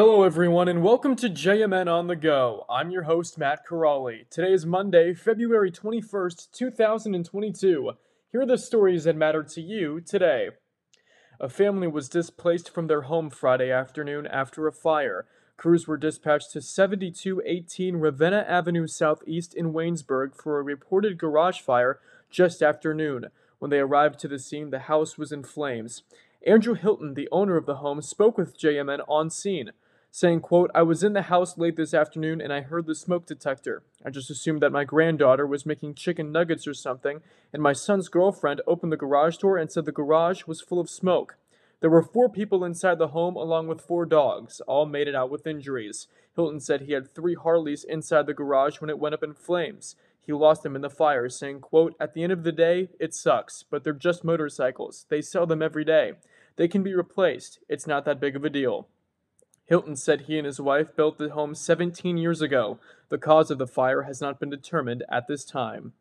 Hello, 0.00 0.22
everyone, 0.22 0.68
and 0.68 0.84
welcome 0.84 1.16
to 1.16 1.28
JMN 1.28 1.92
on 1.92 2.06
the 2.06 2.14
Go. 2.14 2.64
I'm 2.70 2.92
your 2.92 3.02
host, 3.02 3.36
Matt 3.36 3.66
Corrali. 3.66 4.30
Today 4.30 4.52
is 4.52 4.64
Monday, 4.64 5.12
February 5.12 5.72
21st, 5.72 6.52
2022. 6.52 7.90
Here 8.30 8.40
are 8.40 8.46
the 8.46 8.58
stories 8.58 9.02
that 9.02 9.16
matter 9.16 9.42
to 9.42 9.60
you 9.60 10.00
today. 10.00 10.50
A 11.40 11.48
family 11.48 11.88
was 11.88 12.08
displaced 12.08 12.70
from 12.72 12.86
their 12.86 13.02
home 13.02 13.28
Friday 13.28 13.72
afternoon 13.72 14.28
after 14.28 14.68
a 14.68 14.72
fire. 14.72 15.26
Crews 15.56 15.88
were 15.88 15.96
dispatched 15.96 16.52
to 16.52 16.62
7218 16.62 17.96
Ravenna 17.96 18.44
Avenue 18.46 18.86
Southeast 18.86 19.52
in 19.52 19.72
Waynesburg 19.72 20.40
for 20.40 20.60
a 20.60 20.62
reported 20.62 21.18
garage 21.18 21.58
fire 21.58 21.98
just 22.30 22.62
after 22.62 22.94
noon. 22.94 23.30
When 23.58 23.72
they 23.72 23.80
arrived 23.80 24.20
to 24.20 24.28
the 24.28 24.38
scene, 24.38 24.70
the 24.70 24.78
house 24.78 25.18
was 25.18 25.32
in 25.32 25.42
flames. 25.42 26.04
Andrew 26.46 26.74
Hilton, 26.74 27.14
the 27.14 27.28
owner 27.32 27.56
of 27.56 27.66
the 27.66 27.78
home, 27.78 28.00
spoke 28.00 28.38
with 28.38 28.56
JMN 28.56 29.00
on 29.08 29.28
scene 29.28 29.72
saying, 30.10 30.40
quote, 30.40 30.70
I 30.74 30.82
was 30.82 31.02
in 31.02 31.12
the 31.12 31.22
house 31.22 31.58
late 31.58 31.76
this 31.76 31.94
afternoon 31.94 32.40
and 32.40 32.52
I 32.52 32.62
heard 32.62 32.86
the 32.86 32.94
smoke 32.94 33.26
detector. 33.26 33.82
I 34.04 34.10
just 34.10 34.30
assumed 34.30 34.62
that 34.62 34.72
my 34.72 34.84
granddaughter 34.84 35.46
was 35.46 35.66
making 35.66 35.94
chicken 35.94 36.32
nuggets 36.32 36.66
or 36.66 36.74
something, 36.74 37.20
and 37.52 37.62
my 37.62 37.72
son's 37.72 38.08
girlfriend 38.08 38.60
opened 38.66 38.92
the 38.92 38.96
garage 38.96 39.36
door 39.36 39.58
and 39.58 39.70
said 39.70 39.84
the 39.84 39.92
garage 39.92 40.44
was 40.46 40.60
full 40.60 40.80
of 40.80 40.90
smoke. 40.90 41.36
There 41.80 41.90
were 41.90 42.02
four 42.02 42.28
people 42.28 42.64
inside 42.64 42.98
the 42.98 43.08
home 43.08 43.36
along 43.36 43.68
with 43.68 43.80
four 43.80 44.04
dogs, 44.04 44.60
all 44.66 44.86
made 44.86 45.06
it 45.06 45.14
out 45.14 45.30
with 45.30 45.46
injuries. 45.46 46.08
Hilton 46.34 46.58
said 46.60 46.82
he 46.82 46.92
had 46.92 47.14
three 47.14 47.34
Harleys 47.34 47.84
inside 47.84 48.26
the 48.26 48.34
garage 48.34 48.80
when 48.80 48.90
it 48.90 48.98
went 48.98 49.14
up 49.14 49.22
in 49.22 49.34
flames. 49.34 49.94
He 50.20 50.32
lost 50.32 50.62
them 50.62 50.74
in 50.74 50.82
the 50.82 50.90
fire, 50.90 51.28
saying, 51.28 51.60
quote, 51.60 51.94
At 52.00 52.14
the 52.14 52.22
end 52.22 52.32
of 52.32 52.42
the 52.42 52.52
day, 52.52 52.90
it 52.98 53.14
sucks, 53.14 53.62
but 53.62 53.84
they're 53.84 53.92
just 53.92 54.24
motorcycles. 54.24 55.06
They 55.08 55.22
sell 55.22 55.46
them 55.46 55.62
every 55.62 55.84
day. 55.84 56.14
They 56.56 56.68
can 56.68 56.82
be 56.82 56.94
replaced. 56.94 57.60
It's 57.68 57.86
not 57.86 58.04
that 58.04 58.20
big 58.20 58.34
of 58.34 58.44
a 58.44 58.50
deal. 58.50 58.88
Hilton 59.68 59.96
said 59.96 60.22
he 60.22 60.38
and 60.38 60.46
his 60.46 60.60
wife 60.60 60.96
built 60.96 61.18
the 61.18 61.28
home 61.28 61.54
17 61.54 62.16
years 62.16 62.40
ago. 62.40 62.78
The 63.10 63.18
cause 63.18 63.50
of 63.50 63.58
the 63.58 63.66
fire 63.66 64.04
has 64.04 64.18
not 64.18 64.40
been 64.40 64.48
determined 64.48 65.04
at 65.10 65.26
this 65.28 65.44
time. 65.44 65.92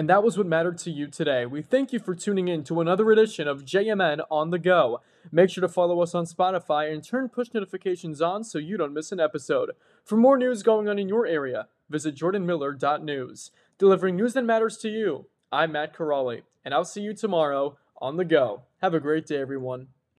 And 0.00 0.08
that 0.08 0.22
was 0.22 0.38
what 0.38 0.46
mattered 0.46 0.78
to 0.78 0.90
you 0.90 1.08
today. 1.08 1.44
We 1.44 1.60
thank 1.60 1.92
you 1.92 1.98
for 1.98 2.14
tuning 2.14 2.48
in 2.48 2.64
to 2.64 2.80
another 2.80 3.12
edition 3.12 3.46
of 3.46 3.66
JMN 3.66 4.24
on 4.30 4.48
the 4.48 4.58
Go. 4.58 5.02
Make 5.30 5.50
sure 5.50 5.60
to 5.60 5.68
follow 5.68 6.00
us 6.00 6.14
on 6.14 6.24
Spotify 6.24 6.90
and 6.90 7.04
turn 7.04 7.28
push 7.28 7.48
notifications 7.52 8.22
on 8.22 8.42
so 8.42 8.56
you 8.56 8.78
don't 8.78 8.94
miss 8.94 9.12
an 9.12 9.20
episode. 9.20 9.72
For 10.02 10.16
more 10.16 10.38
news 10.38 10.62
going 10.62 10.88
on 10.88 10.98
in 10.98 11.10
your 11.10 11.26
area, 11.26 11.68
visit 11.90 12.14
jordanmiller.news. 12.14 13.50
Delivering 13.76 14.16
news 14.16 14.32
that 14.32 14.44
matters 14.46 14.78
to 14.78 14.88
you, 14.88 15.26
I'm 15.52 15.72
Matt 15.72 15.94
Corrali, 15.94 16.44
and 16.64 16.72
I'll 16.72 16.86
see 16.86 17.02
you 17.02 17.12
tomorrow 17.12 17.76
on 18.00 18.16
the 18.16 18.24
Go. 18.24 18.62
Have 18.80 18.94
a 18.94 19.00
great 19.00 19.26
day, 19.26 19.36
everyone. 19.36 19.88